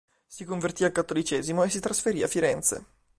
Si 0.25 0.45
convertì 0.45 0.83
al 0.83 0.91
cattolicesimo 0.91 1.63
e 1.63 1.69
si 1.69 1.79
trasferì 1.79 2.23
a 2.23 2.27
Firenze. 2.27 2.85